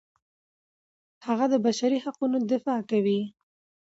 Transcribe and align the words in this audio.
هغه 1.27 1.45
د 1.53 1.55
بشري 1.65 1.97
حقونو 2.05 2.37
دفاع 2.51 2.79
کوي. 2.91 3.21